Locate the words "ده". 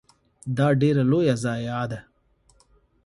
1.91-1.99